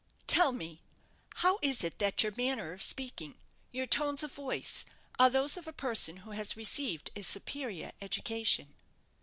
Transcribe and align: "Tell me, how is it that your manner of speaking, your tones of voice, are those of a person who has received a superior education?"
"Tell 0.25 0.51
me, 0.51 0.81
how 1.45 1.59
is 1.61 1.83
it 1.83 1.99
that 1.99 2.23
your 2.23 2.33
manner 2.35 2.73
of 2.73 2.81
speaking, 2.81 3.37
your 3.71 3.85
tones 3.85 4.23
of 4.23 4.31
voice, 4.31 4.83
are 5.19 5.29
those 5.29 5.57
of 5.57 5.67
a 5.67 5.71
person 5.73 6.17
who 6.25 6.31
has 6.31 6.57
received 6.57 7.11
a 7.15 7.21
superior 7.21 7.91
education?" 8.01 8.73